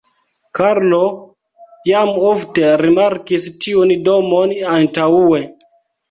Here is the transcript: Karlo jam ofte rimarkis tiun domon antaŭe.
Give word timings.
Karlo 0.59 1.01
jam 1.89 2.13
ofte 2.29 2.69
rimarkis 2.83 3.45
tiun 3.65 3.93
domon 4.07 4.55
antaŭe. 4.77 5.43